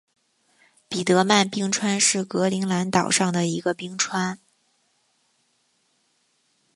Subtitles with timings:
[0.89, 4.39] 彼得曼冰川是格陵兰岛上的一个冰川。